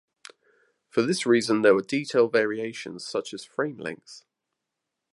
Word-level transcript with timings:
For 0.89 1.03
this 1.03 1.27
reason 1.27 1.61
there 1.61 1.75
were 1.75 1.83
detail 1.83 2.27
variations 2.27 3.05
such 3.05 3.35
as 3.35 3.45
frame 3.45 3.77
length. 3.77 4.23